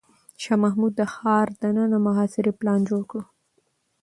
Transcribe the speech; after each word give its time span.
شاه 0.41 0.59
محمود 0.63 0.93
د 0.97 1.01
ښار 1.13 1.47
دننه 1.61 1.83
د 1.93 1.95
محاصرې 2.05 2.51
پلان 2.59 2.79
جوړ 2.89 3.01
کړ. 3.11 3.19